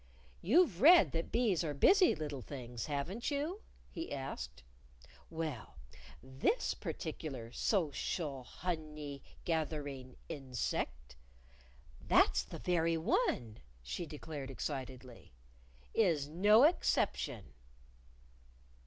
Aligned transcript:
"You've 0.41 0.81
read 0.81 1.11
that 1.11 1.31
bees 1.31 1.63
are 1.63 1.75
busy 1.75 2.15
little 2.15 2.41
things, 2.41 2.87
haven't 2.87 3.29
you?" 3.29 3.61
he 3.91 4.11
asked. 4.11 4.63
"Well, 5.29 5.75
this 6.23 6.73
particular 6.73 7.51
so 7.51 7.91
cial 7.91 8.43
hon 8.43 8.97
ey 8.97 9.21
gath 9.45 9.71
er 9.71 9.87
ing 9.87 10.15
in 10.27 10.55
sect" 10.55 11.15
"That's 12.11 12.41
the 12.41 12.57
very 12.57 12.97
one!" 12.97 13.59
she 13.83 14.07
declared 14.07 14.49
excitedly." 14.49 15.33
Is 15.93 16.27
no 16.27 16.63
exception." 16.63 17.53